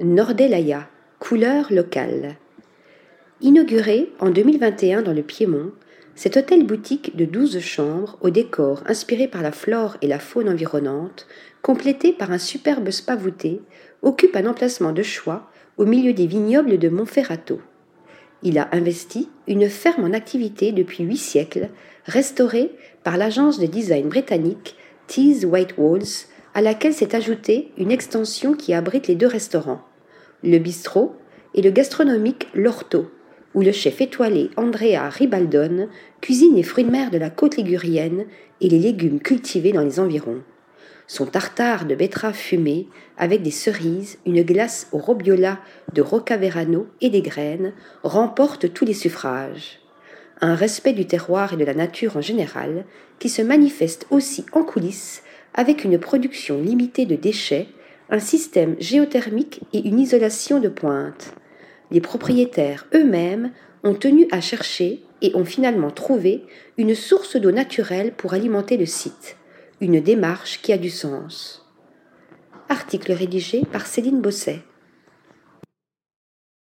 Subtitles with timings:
[0.00, 0.88] Nordelaya,
[1.18, 2.36] couleur locale.
[3.40, 5.72] Inauguré en 2021 dans le Piémont,
[6.14, 11.26] cet hôtel-boutique de 12 chambres au décor inspiré par la flore et la faune environnante,
[11.62, 13.60] complété par un superbe spa voûté,
[14.02, 17.60] occupe un emplacement de choix au milieu des vignobles de Monferrato.
[18.44, 21.70] Il a investi une ferme en activité depuis huit siècles,
[22.04, 22.70] restaurée
[23.02, 24.76] par l'agence de design britannique
[25.08, 26.28] Tees White Walls,
[26.58, 29.80] à laquelle s'est ajoutée une extension qui abrite les deux restaurants,
[30.42, 31.14] le bistrot
[31.54, 33.12] et le gastronomique L'Orto,
[33.54, 35.86] où le chef étoilé Andrea Ribaldone
[36.20, 38.24] cuisine les fruits de mer de la côte ligurienne
[38.60, 40.42] et les légumes cultivés dans les environs.
[41.06, 45.60] Son tartare de betterave fumée, avec des cerises, une glace au robiola
[45.92, 47.72] de Rocaverano et des graines,
[48.02, 49.78] remporte tous les suffrages.
[50.40, 52.84] Un respect du terroir et de la nature en général,
[53.18, 55.22] qui se manifeste aussi en coulisses
[55.54, 57.66] avec une production limitée de déchets,
[58.10, 61.34] un système géothermique et une isolation de pointe.
[61.90, 63.50] Les propriétaires eux-mêmes
[63.82, 66.44] ont tenu à chercher et ont finalement trouvé
[66.76, 69.36] une source d'eau naturelle pour alimenter le site
[69.80, 71.64] une démarche qui a du sens.
[72.68, 74.60] Article rédigé par Céline Bosset.